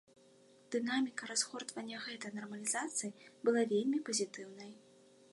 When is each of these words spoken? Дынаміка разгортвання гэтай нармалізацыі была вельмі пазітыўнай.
Дынаміка 0.75 1.27
разгортвання 1.31 1.97
гэтай 2.05 2.31
нармалізацыі 2.37 3.15
была 3.49 3.61
вельмі 3.75 3.99
пазітыўнай. 4.07 4.73